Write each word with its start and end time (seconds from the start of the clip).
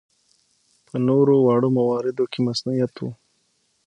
په 0.87 0.95
نورو 1.07 1.33
واړه 1.45 1.69
مواردو 1.77 2.23
کې 2.31 2.39
مصنوعیت 2.47 2.93
و. 2.99 3.03